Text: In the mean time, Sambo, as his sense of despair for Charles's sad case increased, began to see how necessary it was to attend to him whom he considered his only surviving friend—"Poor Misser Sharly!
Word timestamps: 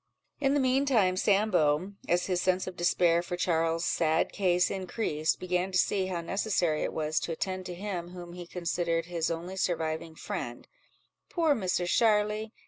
In 0.39 0.55
the 0.55 0.59
mean 0.59 0.87
time, 0.87 1.15
Sambo, 1.15 1.93
as 2.09 2.25
his 2.25 2.41
sense 2.41 2.65
of 2.65 2.75
despair 2.75 3.21
for 3.21 3.37
Charles's 3.37 3.87
sad 3.87 4.31
case 4.31 4.71
increased, 4.71 5.39
began 5.39 5.71
to 5.71 5.77
see 5.77 6.07
how 6.07 6.21
necessary 6.21 6.81
it 6.81 6.91
was 6.91 7.19
to 7.19 7.31
attend 7.31 7.67
to 7.67 7.75
him 7.75 8.09
whom 8.09 8.33
he 8.33 8.47
considered 8.47 9.05
his 9.05 9.29
only 9.29 9.57
surviving 9.57 10.15
friend—"Poor 10.15 11.53
Misser 11.53 11.85
Sharly! 11.85 12.49